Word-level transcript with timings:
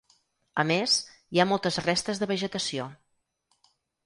A 0.61 0.63
més, 0.71 0.95
hi 1.35 1.41
ha 1.43 1.47
moltes 1.51 1.77
restes 1.89 2.23
de 2.23 2.29
vegetació. 2.33 2.89